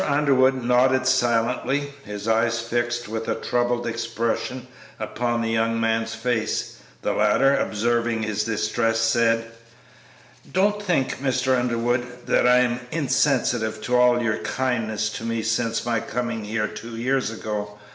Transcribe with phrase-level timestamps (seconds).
[0.03, 4.67] Underwood nodded silently, his eyes fixed with a troubled expression
[4.99, 6.77] upon the young man's face.
[7.03, 9.51] The latter, observing his distress, said,
[10.51, 11.55] "Don't think, Mr.
[11.55, 16.67] Underwood, that I am insensible to all your kindness to me since my coming here
[16.67, 17.77] two years ago.